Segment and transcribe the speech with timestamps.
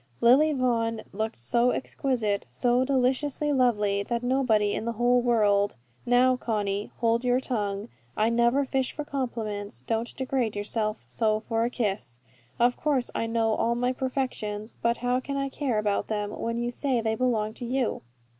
[0.19, 5.75] Lily Vaughan looked so exquisite, so deliciously lovely, that nobody in the whole world
[6.07, 11.65] Now Conny, hold your tongue, I never fish for compliments, don't degrade yourself so for
[11.65, 12.19] a kiss,
[12.57, 16.57] of course I know all my perfections, but how can I care about them, when
[16.57, 18.01] you say they belong to you?